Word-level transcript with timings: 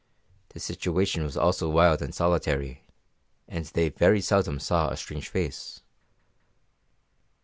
The 0.49 0.59
situation 0.59 1.21
was 1.21 1.37
also 1.37 1.69
wild 1.69 2.01
and 2.01 2.11
solitary, 2.11 2.81
and 3.47 3.65
they 3.65 3.89
very 3.89 4.19
seldom 4.19 4.59
saw 4.59 4.87
a 4.89 4.97
strange 4.97 5.29
face. 5.29 5.81